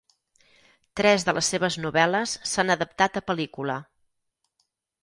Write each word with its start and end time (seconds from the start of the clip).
Tres 1.01 1.25
de 1.27 1.35
les 1.39 1.51
seves 1.53 1.77
novel·les 1.83 2.35
s'han 2.53 2.77
adaptat 2.79 3.21
a 3.23 3.25
pel·lícula. 3.31 3.79